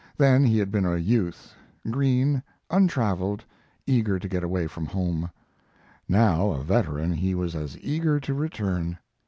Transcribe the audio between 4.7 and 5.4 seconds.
home.